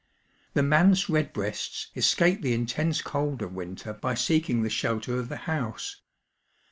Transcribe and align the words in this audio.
The 0.55 0.63
manse 0.63 1.09
redbreasts 1.09 1.91
escape 1.95 2.41
the 2.41 2.55
intense 2.55 3.03
cold 3.03 3.43
of 3.43 3.53
winter 3.53 3.93
by 3.93 4.15
seeking 4.15 4.63
the 4.63 4.69
shelter 4.71 5.19
of 5.19 5.29
the 5.29 5.37
house. 5.45 6.01